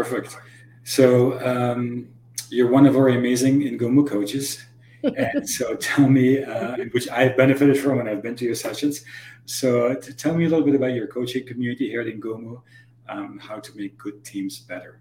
[0.03, 0.37] Perfect.
[0.83, 2.09] So um,
[2.49, 4.63] you're one of our amazing Ngomu coaches.
[5.03, 9.05] and so tell me, uh, which I've benefited from when I've been to your sessions.
[9.45, 12.61] So uh, to tell me a little bit about your coaching community here at Ngomu,
[13.07, 14.99] um, how to make good teams better.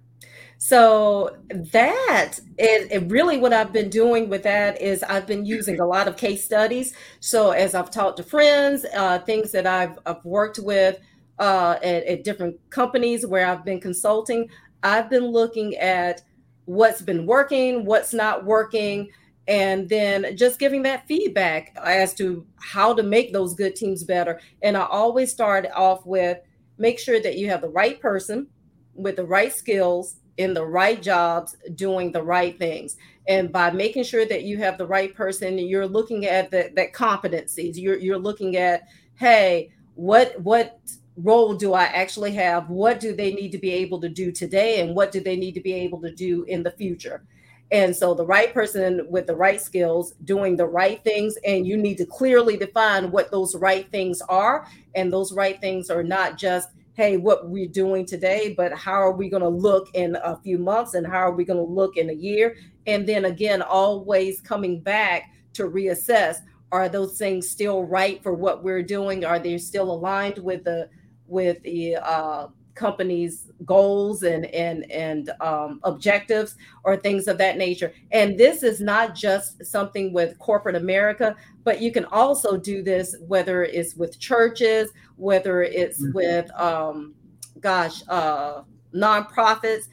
[0.59, 5.81] So that it, it, really what I've been doing with that is I've been using
[5.81, 6.95] a lot of case studies.
[7.21, 11.01] So as I've talked to friends, uh, things that I've, I've worked with
[11.39, 14.49] uh, at, at different companies where I've been consulting,
[14.85, 16.23] I've been looking at
[16.66, 19.11] what's been working, what's not working,
[19.49, 24.40] and then just giving that feedback as to how to make those good teams better.
[24.62, 26.38] And I always start off with
[26.79, 28.47] make sure that you have the right person
[28.94, 32.97] with the right skills in the right jobs doing the right things
[33.29, 36.92] and by making sure that you have the right person you're looking at the, that
[36.92, 40.81] competencies you're, you're looking at hey what what
[41.16, 42.68] role do I actually have?
[42.68, 44.81] What do they need to be able to do today?
[44.81, 47.22] And what do they need to be able to do in the future?
[47.70, 51.77] And so the right person with the right skills doing the right things, and you
[51.77, 54.68] need to clearly define what those right things are.
[54.94, 59.11] And those right things are not just hey, what we're doing today, but how are
[59.11, 61.96] we going to look in a few months and how are we going to look
[61.96, 62.57] in a year?
[62.87, 66.37] And then again, always coming back to reassess
[66.70, 69.24] are those things still right for what we're doing?
[69.24, 70.88] Are they still aligned with the
[71.27, 77.93] with the uh, company's goals and and and um, objectives or things of that nature?
[78.13, 83.17] And this is not just something with corporate America, but you can also do this
[83.27, 86.13] whether it's with churches, whether it's mm-hmm.
[86.13, 87.15] with um,
[87.61, 88.63] gosh uh,
[88.95, 89.85] nonprofits,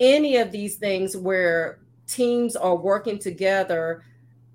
[0.00, 4.04] any of these things where teams are working together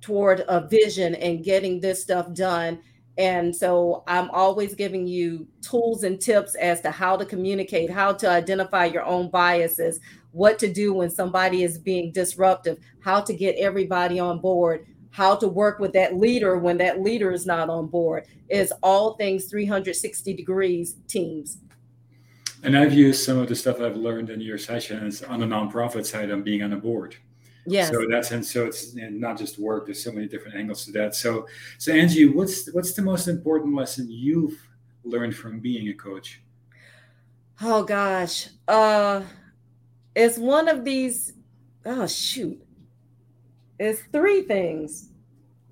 [0.02, 2.80] toward a vision and getting this stuff done.
[3.18, 8.14] And so I'm always giving you tools and tips as to how to communicate, how
[8.14, 10.00] to identify your own biases,
[10.32, 15.36] what to do when somebody is being disruptive, how to get everybody on board, how
[15.36, 18.26] to work with that leader when that leader is not on board.
[18.48, 21.58] Is all things 360 degrees teams.
[22.64, 26.06] And I've used some of the stuff I've learned in your sessions on the nonprofit
[26.06, 27.16] side on being on a board.
[27.70, 27.90] Yes.
[27.90, 29.86] So that's and so it's not just work.
[29.86, 31.16] There's so many different angles to that.
[31.16, 34.58] So, so Angie, what's what's the most important lesson you've
[35.04, 36.42] learned from being a coach?
[37.62, 39.22] Oh gosh, uh,
[40.16, 41.34] it's one of these.
[41.86, 42.60] Oh shoot,
[43.80, 45.10] it's three things.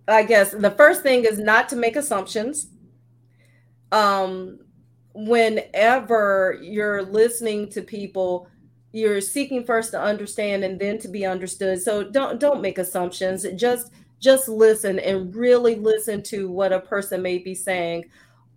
[0.08, 2.68] I guess the first thing is not to make assumptions.
[3.92, 4.60] Um,
[5.14, 8.48] whenever you're listening to people
[8.92, 11.82] you're seeking first to understand and then to be understood.
[11.82, 13.46] So don't don't make assumptions.
[13.56, 18.06] Just just listen and really listen to what a person may be saying.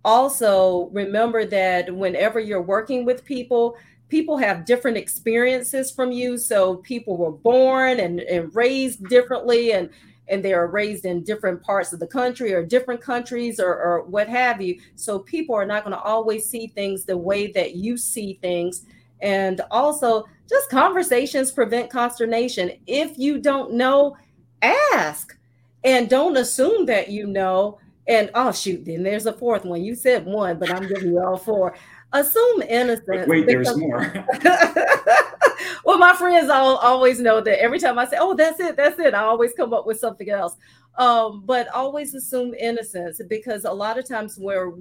[0.03, 3.77] Also remember that whenever you're working with people
[4.09, 6.37] people have different experiences from you.
[6.37, 9.89] So people were born and, and raised differently and
[10.27, 14.03] and they are raised in different parts of the country or different countries or, or
[14.03, 14.79] what have you.
[14.95, 18.85] So people are not going to always see things the way that you see things
[19.21, 22.71] and also, just conversations prevent consternation.
[22.87, 24.17] If you don't know,
[24.61, 25.37] ask
[25.83, 27.79] and don't assume that you know.
[28.07, 29.83] And oh, shoot, then there's a fourth one.
[29.83, 31.75] You said one, but I'm giving you all four.
[32.13, 33.27] Assume innocence.
[33.27, 34.25] Wait, because, there's more.
[35.85, 38.99] well, my friends all, always know that every time I say, oh, that's it, that's
[38.99, 40.57] it, I always come up with something else.
[40.97, 44.73] Um, but always assume innocence because a lot of times we're,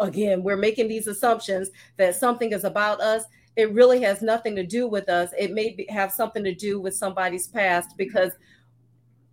[0.00, 3.24] again, we're making these assumptions that something is about us
[3.58, 5.30] it really has nothing to do with us.
[5.36, 8.30] It may be, have something to do with somebody's past because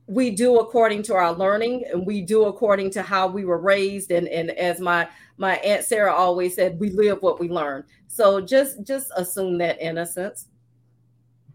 [0.07, 4.09] we do according to our learning and we do according to how we were raised.
[4.09, 5.07] And and as my
[5.38, 7.83] my aunt sarah always said we live what we learn.
[8.07, 10.47] So just just assume that innocence.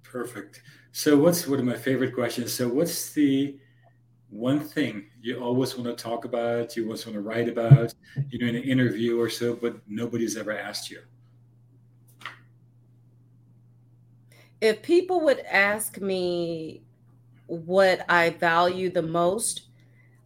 [0.04, 0.62] Perfect.
[0.92, 2.52] So what's one of my favorite questions?
[2.52, 3.58] So what's the
[4.28, 7.92] one thing you always want to talk about you always want to write about
[8.28, 11.00] you know in an interview or so but nobody's ever asked you
[14.60, 16.82] if people would ask me
[17.46, 19.62] what I value the most,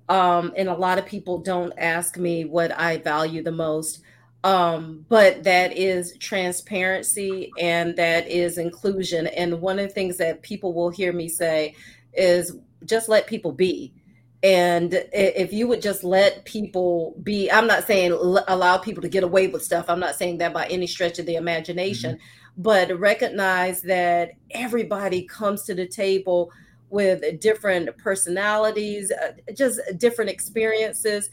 [0.09, 4.01] um, and a lot of people don't ask me what I value the most,
[4.43, 9.27] um, but that is transparency and that is inclusion.
[9.29, 11.75] And one of the things that people will hear me say
[12.13, 13.95] is just let people be.
[14.43, 19.23] And if you would just let people be, I'm not saying allow people to get
[19.23, 19.87] away with stuff.
[19.89, 22.17] I'm not saying that by any stretch of the imagination.
[22.17, 26.53] Mm-hmm but recognize that everybody comes to the table
[26.91, 31.29] with different personalities, uh, just different experiences,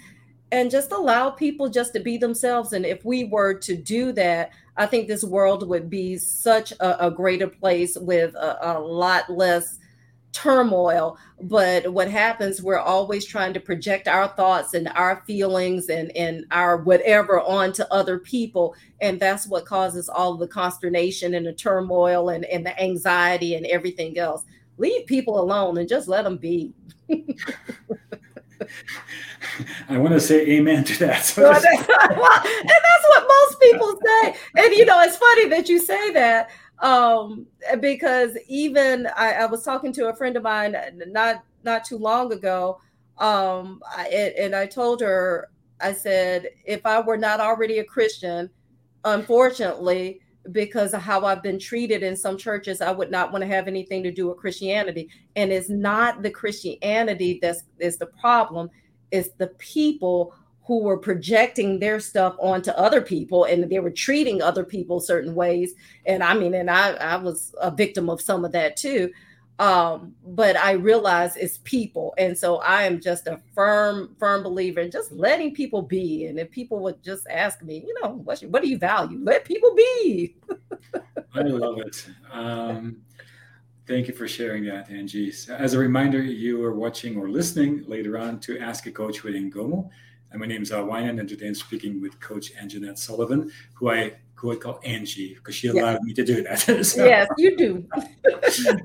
[0.51, 2.73] and just allow people just to be themselves.
[2.73, 7.07] And if we were to do that, I think this world would be such a,
[7.07, 9.77] a greater place with a, a lot less
[10.31, 16.15] turmoil but what happens we're always trying to project our thoughts and our feelings and
[16.15, 21.53] and our whatever onto other people and that's what causes all the consternation and the
[21.53, 24.43] turmoil and, and the anxiety and everything else
[24.77, 26.73] leave people alone and just let them be
[29.89, 31.25] I want to say amen to that.
[31.31, 34.35] So well, and that's what most people say.
[34.57, 36.49] And you know, it's funny that you say that
[36.81, 37.45] um,
[37.79, 40.75] because even I, I, was talking to a friend of mine
[41.07, 42.79] not not too long ago,
[43.19, 44.07] um, I,
[44.37, 48.49] and I told her, I said, if I were not already a Christian,
[49.05, 50.21] unfortunately,
[50.51, 53.67] because of how I've been treated in some churches, I would not want to have
[53.67, 55.07] anything to do with Christianity.
[55.35, 58.71] And it's not the Christianity that's is the problem;
[59.11, 60.33] it's the people
[60.71, 65.35] who were projecting their stuff onto other people and they were treating other people certain
[65.35, 65.73] ways
[66.05, 69.11] and i mean and i i was a victim of some of that too
[69.59, 72.15] Um, but I realize it's people.
[72.17, 76.25] And so I am just a firm, firm believer in just letting people be.
[76.25, 79.19] And if people would just ask me, you know, what, what do you value?
[79.21, 80.35] Let people be.
[81.35, 82.09] I love it.
[82.31, 83.03] Um,
[83.85, 85.31] thank you for sharing that, Angie.
[85.49, 89.35] As a reminder, you are watching or listening later on to Ask a Coach with
[89.35, 89.87] Ngomu.
[90.31, 94.13] And my name is Wynan, and today I'm speaking with Coach Anjanette Sullivan, who I
[94.35, 96.01] who I call Angie because she allowed yes.
[96.01, 96.59] me to do that.
[96.85, 97.85] so, yes, you do.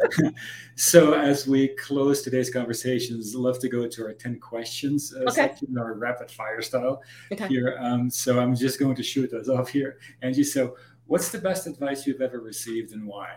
[0.77, 5.21] so as we close today's conversations, I'd love to go to our 10 questions uh,
[5.21, 5.31] okay.
[5.31, 7.49] section, our rapid fire style okay.
[7.49, 7.79] here.
[7.81, 9.99] Um, so I'm just going to shoot those off here.
[10.21, 10.77] Angie, so
[11.07, 13.37] what's the best advice you've ever received and why?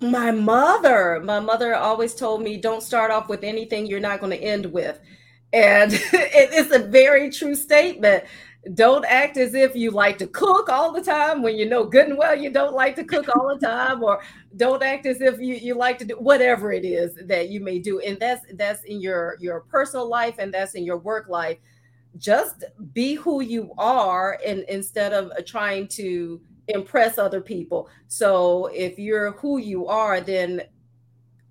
[0.00, 4.32] My mother, my mother always told me, don't start off with anything you're not going
[4.32, 4.98] to end with.
[5.52, 8.24] And it's a very true statement.
[8.74, 12.08] Don't act as if you like to cook all the time when you know good
[12.08, 14.20] and well you don't like to cook all the time or
[14.56, 17.78] don't act as if you, you like to do whatever it is that you may
[17.78, 18.00] do.
[18.00, 21.58] And that's that's in your your personal life and that's in your work life.
[22.18, 27.88] Just be who you are and instead of trying to impress other people.
[28.08, 30.62] So if you're who you are then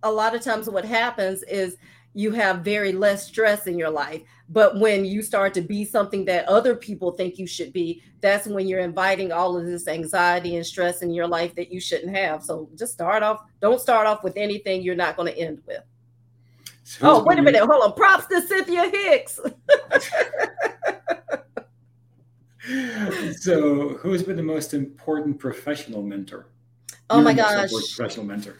[0.03, 1.77] a lot of times what happens is
[2.15, 4.21] you have very less stress in your life.
[4.47, 8.47] But when you start to be something that other people think you should be, that's
[8.47, 12.15] when you're inviting all of this anxiety and stress in your life that you shouldn't
[12.15, 12.41] have.
[12.41, 15.81] So just start off, don't start off with anything you're not going to end with.
[16.85, 17.61] So oh, wait a minute.
[17.61, 17.93] Hold on.
[17.93, 19.39] Props to Cynthia Hicks.
[23.41, 26.47] so, who's been the most important professional mentor?
[27.09, 27.71] Oh my gosh.
[27.71, 28.57] Professional mentor.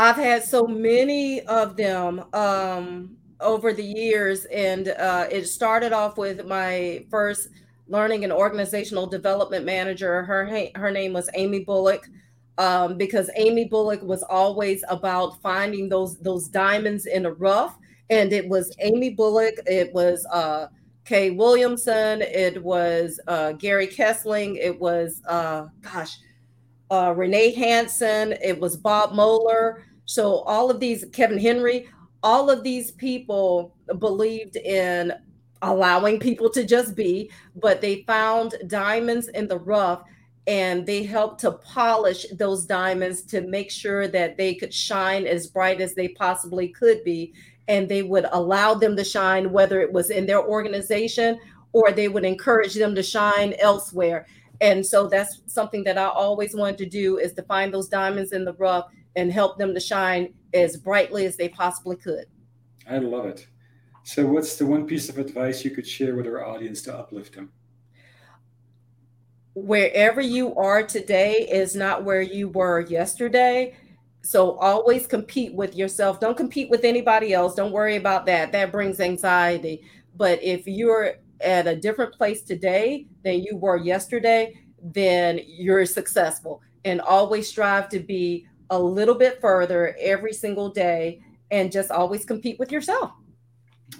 [0.00, 6.16] I've had so many of them um, over the years, and uh, it started off
[6.16, 7.50] with my first
[7.86, 10.22] learning and organizational development manager.
[10.22, 12.08] Her her name was Amy Bullock,
[12.56, 17.76] um, because Amy Bullock was always about finding those those diamonds in the rough,
[18.08, 19.56] and it was Amy Bullock.
[19.66, 20.68] It was uh,
[21.04, 22.22] Kay Williamson.
[22.22, 24.56] It was uh, Gary Kessling.
[24.56, 26.16] It was uh, gosh,
[26.90, 28.32] uh, Renee Hansen.
[28.42, 29.84] It was Bob Moeller.
[30.10, 31.88] So all of these, Kevin Henry,
[32.24, 35.12] all of these people believed in
[35.62, 40.02] allowing people to just be, but they found diamonds in the rough
[40.48, 45.46] and they helped to polish those diamonds to make sure that they could shine as
[45.46, 47.32] bright as they possibly could be.
[47.68, 51.38] And they would allow them to shine, whether it was in their organization
[51.72, 54.26] or they would encourage them to shine elsewhere.
[54.60, 58.32] And so that's something that I always wanted to do is to find those diamonds
[58.32, 58.86] in the rough
[59.16, 62.26] and help them to shine as brightly as they possibly could.
[62.88, 63.46] I love it.
[64.02, 67.34] So, what's the one piece of advice you could share with our audience to uplift
[67.34, 67.52] them?
[69.54, 73.76] Wherever you are today is not where you were yesterday.
[74.22, 76.18] So, always compete with yourself.
[76.18, 77.54] Don't compete with anybody else.
[77.54, 78.52] Don't worry about that.
[78.52, 79.82] That brings anxiety.
[80.16, 86.62] But if you're at a different place today than you were yesterday, then you're successful.
[86.84, 92.24] And always strive to be a little bit further every single day and just always
[92.24, 93.12] compete with yourself.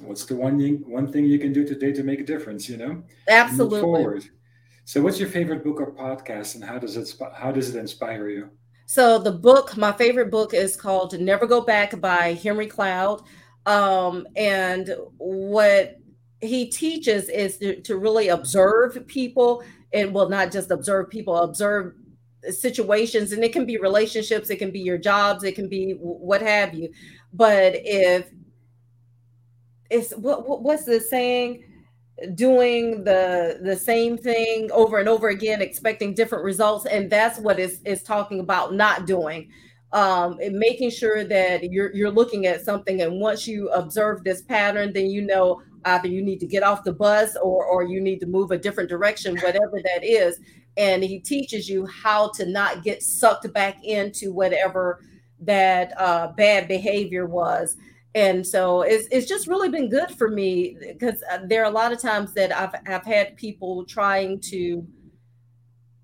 [0.00, 2.76] What's the one thing, one thing you can do today to make a difference, you
[2.76, 3.02] know?
[3.28, 4.30] Absolutely.
[4.84, 8.28] So what's your favorite book or podcast and how does it how does it inspire
[8.28, 8.50] you?
[8.86, 13.22] So the book, my favorite book is called Never Go Back by Henry Cloud.
[13.66, 15.98] Um, and what
[16.40, 19.62] he teaches is to, to really observe people
[19.92, 21.94] and well, not just observe people, observe
[22.48, 26.40] situations and it can be relationships it can be your jobs it can be what
[26.40, 26.90] have you.
[27.32, 28.30] But if
[29.90, 31.64] it's what what's the saying?
[32.34, 37.58] Doing the the same thing over and over again expecting different results and that's what
[37.58, 39.50] is is talking about not doing.
[39.92, 44.42] Um and making sure that you're you're looking at something and once you observe this
[44.42, 48.00] pattern then you know either you need to get off the bus or or you
[48.00, 50.38] need to move a different direction whatever that is
[50.76, 55.00] and he teaches you how to not get sucked back into whatever
[55.40, 57.76] that uh, bad behavior was.
[58.14, 61.74] And so it's, it's just really been good for me because uh, there are a
[61.74, 64.86] lot of times that I've, I've had people trying to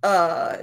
[0.03, 0.57] uh,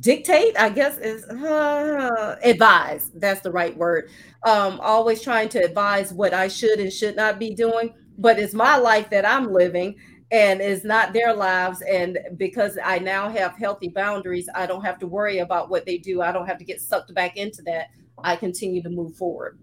[0.00, 4.10] dictate i guess is uh, advise that's the right word.
[4.44, 8.52] Um, always trying to advise what i should and should not be doing but it's
[8.52, 9.96] my life that i'm living
[10.32, 11.82] and it's not their lives.
[11.82, 15.98] And because I now have healthy boundaries, I don't have to worry about what they
[15.98, 16.22] do.
[16.22, 17.88] I don't have to get sucked back into that.
[18.24, 19.58] I continue to move forward.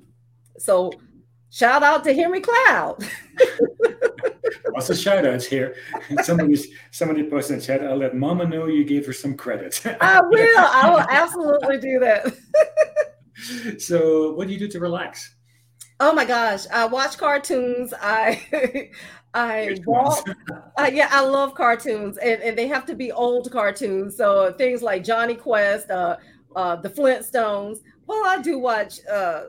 [0.60, 0.92] So
[1.50, 3.04] shout out to Henry Cloud.
[4.74, 5.76] Lots of shout outs here.
[6.22, 6.56] Somebody
[6.92, 9.82] somebody posted in chat, I'll let mama know you gave her some credit.
[10.00, 10.60] I will.
[10.60, 12.38] I will absolutely do that.
[13.82, 15.36] so, what do you do to relax?
[16.02, 17.94] Oh my gosh, I watch cartoons.
[18.00, 18.90] I
[19.34, 19.78] I
[20.78, 24.18] uh, yeah, I love cartoons, and, and they have to be old cartoons.
[24.18, 26.18] So things like Jonny Quest, uh,
[26.56, 27.80] uh, the Flintstones.
[28.08, 29.46] Well, I do watch uh,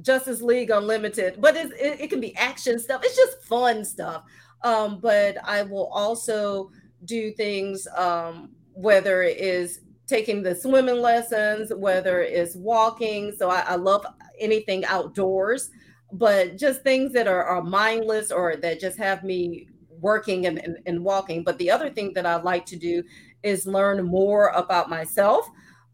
[0.00, 3.02] Justice League Unlimited, but it, it can be action stuff.
[3.04, 4.22] It's just fun stuff.
[4.62, 6.70] Um, but I will also
[7.04, 13.34] do things, um, whether it is taking the swimming lessons, whether it's walking.
[13.36, 14.06] So I, I love
[14.38, 15.70] anything outdoors,
[16.18, 19.68] but just things that are, are mindless or that just have me
[20.00, 21.44] working and, and, and walking.
[21.44, 23.02] But the other thing that I like to do
[23.42, 25.48] is learn more about myself.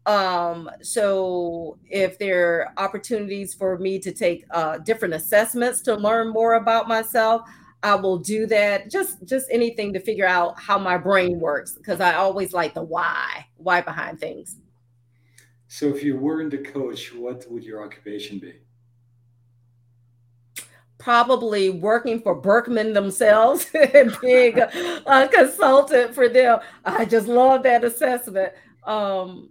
[0.05, 6.29] Um, so if there are opportunities for me to take uh, different assessments to learn
[6.29, 7.41] more about myself,
[7.83, 8.89] I will do that.
[8.89, 12.83] Just just anything to figure out how my brain works because I always like the
[12.83, 14.57] why, why behind things.
[15.67, 18.53] So if you weren't a coach, what would your occupation be?
[21.03, 26.59] Probably working for Birkman themselves and being a, consultant for them.
[26.85, 28.53] I just love that assessment.
[28.83, 29.49] Um,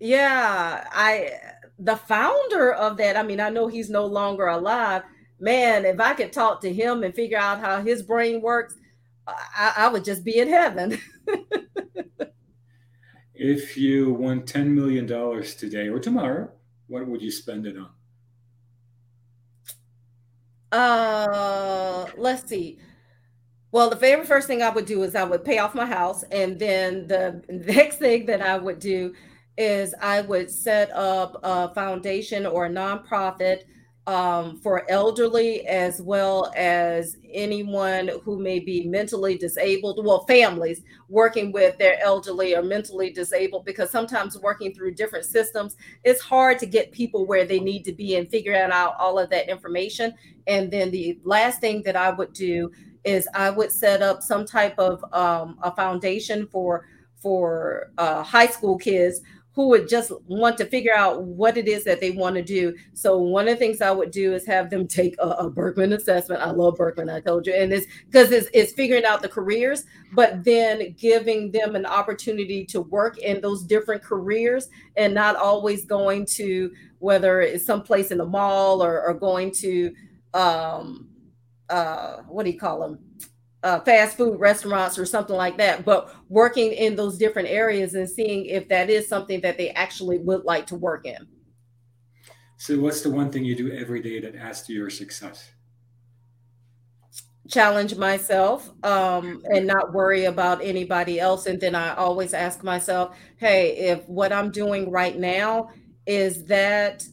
[0.00, 1.32] yeah, I
[1.78, 3.16] the founder of that.
[3.16, 5.02] I mean, I know he's no longer alive,
[5.38, 8.74] man, if I could talk to him and figure out how his brain works,
[9.26, 10.98] I, I would just be in heaven.
[13.34, 16.50] if you won $10 million today or tomorrow,
[16.86, 17.90] what would you spend it on?
[20.72, 22.78] Uh, let's see.
[23.72, 26.24] Well, the very first thing I would do is I would pay off my house,
[26.30, 29.14] and then the next thing that I would do
[29.58, 33.62] is I would set up a foundation or a nonprofit
[34.06, 41.50] um, for elderly as well as anyone who may be mentally disabled, well, families working
[41.50, 46.66] with their elderly or mentally disabled, because sometimes working through different systems, it's hard to
[46.66, 50.14] get people where they need to be and figuring out all of that information.
[50.46, 52.70] And then the last thing that I would do
[53.02, 56.86] is I would set up some type of um, a foundation for
[57.16, 59.20] for uh, high school kids
[59.56, 62.76] who would just want to figure out what it is that they want to do.
[62.92, 65.94] So one of the things I would do is have them take a, a Birkman
[65.94, 66.42] assessment.
[66.42, 69.84] I love Birkman, I told you, and it's because it's, it's figuring out the careers,
[70.12, 75.86] but then giving them an opportunity to work in those different careers and not always
[75.86, 79.94] going to whether it's someplace in the mall or, or going to
[80.34, 81.08] um
[81.70, 82.98] uh what do you call them
[83.62, 88.08] uh, fast food restaurants or something like that, but working in those different areas and
[88.08, 91.26] seeing if that is something that they actually would like to work in.
[92.58, 95.50] So, what's the one thing you do every day that adds to your success?
[97.48, 101.46] Challenge myself um, and not worry about anybody else.
[101.46, 105.70] And then I always ask myself, hey, if what I'm doing right now
[106.06, 107.04] is that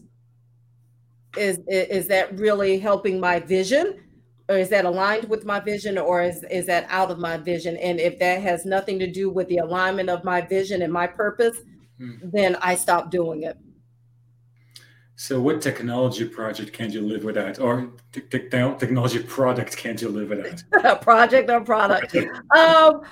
[1.38, 4.00] is is that really helping my vision
[4.50, 7.78] or is that aligned with my vision or is, is that out of my vision?
[7.78, 11.08] And if that has nothing to do with the alignment of my vision and my
[11.08, 11.58] purpose
[11.98, 12.16] hmm.
[12.22, 13.58] then i stop doing it.
[15.16, 20.10] So what technology project can't you live without or t- t- technology product can't you
[20.10, 21.02] live without?
[21.02, 22.16] Project or product?
[22.56, 23.04] Um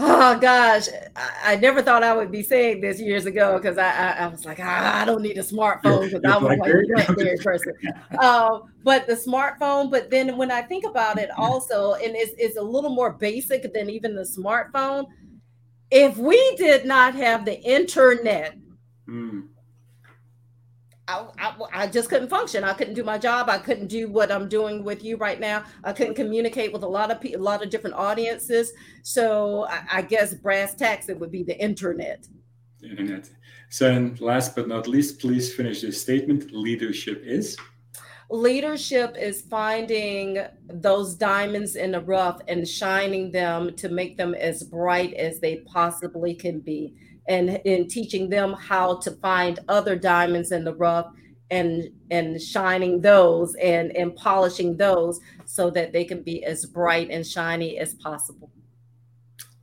[0.00, 0.86] Oh gosh,
[1.16, 4.26] I, I, never thought I would be saying this years ago because I, I, I,
[4.28, 7.72] was like, ah, I don't need a smartphone because I was like a BlackBerry person.
[8.22, 12.56] Um, but the smartphone, but then when I think about it, also, and it's, it's
[12.56, 15.06] a little more basic than even the smartphone.
[15.90, 18.56] If we did not have the internet,
[19.08, 19.48] mm.
[21.08, 22.64] I, I, I, just couldn't function.
[22.64, 23.48] I couldn't do my job.
[23.48, 25.64] I couldn't do what I'm doing with you right now.
[25.82, 28.72] I couldn't communicate with a lot of people, a lot of different audiences.
[29.02, 32.28] So I, I guess brass tacks, it would be the internet.
[32.82, 33.30] internet.
[33.70, 36.52] So, and last but not least, please finish this statement.
[36.52, 37.56] Leadership is?
[38.30, 44.62] Leadership is finding those diamonds in the rough and shining them to make them as
[44.62, 46.94] bright as they possibly can be
[47.28, 51.12] and in teaching them how to find other diamonds in the rough
[51.50, 57.10] and and shining those and and polishing those so that they can be as bright
[57.10, 58.50] and shiny as possible.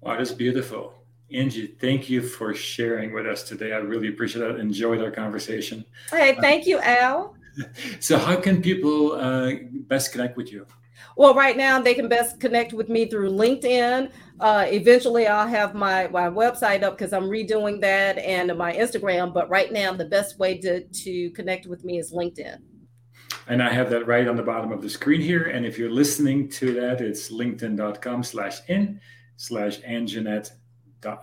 [0.01, 0.93] Wow that's beautiful.
[1.31, 3.73] Angie thank you for sharing with us today.
[3.73, 4.59] I really appreciate it.
[4.59, 5.85] Enjoyed our conversation.
[6.11, 7.35] Hey thank you al.
[8.01, 9.53] So how can people uh,
[9.87, 10.67] best connect with you
[11.15, 14.11] well, right now they can best connect with me through LinkedIn.
[14.39, 19.33] Uh, eventually, I'll have my, my website up because I'm redoing that and my Instagram.
[19.33, 22.57] But right now, the best way to, to connect with me is LinkedIn.
[23.47, 25.43] And I have that right on the bottom of the screen here.
[25.43, 28.99] And if you're listening to that, it's linkedin.com slash in
[29.37, 30.51] slash Anjanette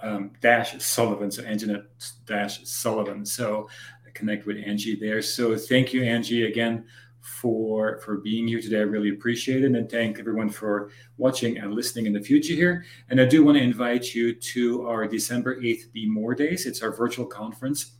[0.03, 1.31] um, dash Sullivan.
[1.31, 1.87] So Anjanette
[2.25, 3.27] dash Sullivan.
[3.27, 3.69] So
[4.15, 5.21] connect with Angie there.
[5.21, 6.85] So thank you, Angie, again
[7.23, 8.79] for for being here today.
[8.79, 12.85] I really appreciate it, and thank everyone for watching and listening in the future here.
[13.09, 16.67] And I do want to invite you to our December eighth Be More Days.
[16.67, 17.93] It's our virtual conference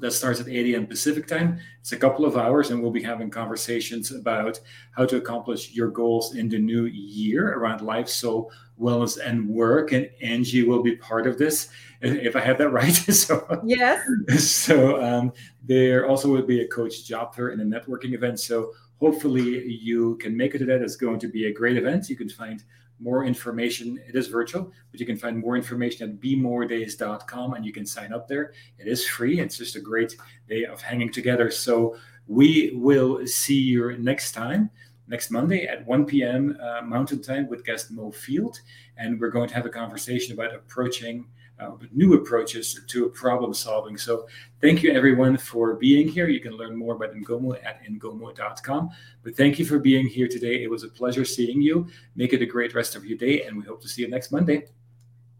[0.00, 0.86] that starts at 8 a.m.
[0.86, 1.58] Pacific time.
[1.80, 4.60] It's a couple of hours, and we'll be having conversations about
[4.92, 9.92] how to accomplish your goals in the new year around life, soul, wellness, and work.
[9.92, 11.68] And Angie will be part of this,
[12.00, 12.92] if I have that right.
[12.92, 14.06] so yes.
[14.38, 15.32] So um,
[15.64, 18.40] there also will be a coach job fair and a networking event.
[18.40, 20.82] So hopefully you can make it to that.
[20.82, 22.08] It's going to be a great event.
[22.08, 22.62] You can find
[23.00, 24.00] more information.
[24.06, 28.12] It is virtual, but you can find more information at bemoredays.com and you can sign
[28.12, 28.52] up there.
[28.78, 29.40] It is free.
[29.40, 30.16] It's just a great
[30.48, 31.50] day of hanging together.
[31.50, 31.96] So
[32.26, 34.70] we will see you next time,
[35.06, 36.58] next Monday at 1 p.m.
[36.60, 38.60] Uh, Mountain Time with guest Mo Field.
[38.96, 41.26] And we're going to have a conversation about approaching
[41.60, 43.96] uh, new approaches to problem solving.
[43.96, 44.26] So
[44.60, 46.28] thank you everyone for being here.
[46.28, 48.90] You can learn more about Ngomu at ngomu.com.
[49.22, 50.62] But thank you for being here today.
[50.62, 51.86] It was a pleasure seeing you.
[52.16, 54.30] Make it a great rest of your day, and we hope to see you next
[54.32, 54.66] Monday.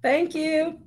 [0.03, 0.79] Thank you.